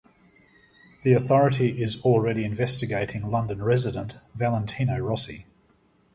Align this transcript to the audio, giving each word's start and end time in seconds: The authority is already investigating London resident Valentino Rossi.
The 1.03 1.13
authority 1.13 1.79
is 1.79 2.01
already 2.01 2.43
investigating 2.43 3.29
London 3.29 3.61
resident 3.61 4.17
Valentino 4.33 4.97
Rossi. 4.97 5.45